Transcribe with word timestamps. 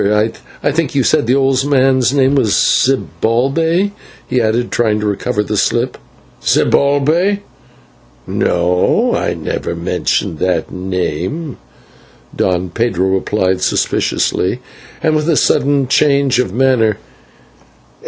I 0.03 0.31
think 0.31 0.43
that 0.61 0.95
you 0.95 1.03
said 1.03 1.27
the 1.27 1.35
old 1.35 1.63
man's 1.63 2.11
name 2.11 2.33
was 2.33 2.53
Zibalbay," 2.55 3.91
he 4.27 4.41
added, 4.41 4.71
trying 4.71 4.99
to 4.99 5.05
recover 5.05 5.43
the 5.43 5.57
slip. 5.57 5.95
"Zibalbay! 6.43 7.41
No, 8.25 9.13
I 9.15 9.35
never 9.35 9.75
mentioned 9.75 10.39
that 10.39 10.71
name," 10.71 11.57
Don 12.35 12.71
Pedro 12.71 13.09
replied 13.09 13.61
suspiciously, 13.61 14.59
and 15.03 15.15
with 15.15 15.29
a 15.29 15.37
sudden 15.37 15.87
change 15.87 16.39
of 16.39 16.51
manner. 16.51 16.97